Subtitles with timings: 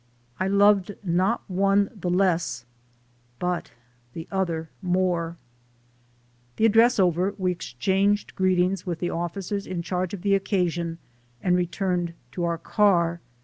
[0.39, 2.65] I loved not one the less,
[3.37, 3.69] but
[4.13, 5.37] the other more!
[6.55, 10.97] The address over, we exchanged greetings with the officers in charge of the occasion
[11.43, 13.21] and returned to our car.